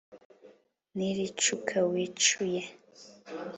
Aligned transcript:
niricuka 0.95 1.75
wicuye 1.91 2.61